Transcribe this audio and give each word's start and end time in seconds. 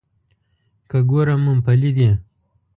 که 0.89 0.97
ګورم 1.09 1.39
مومپلي 1.45 1.91
دي. 1.97 2.09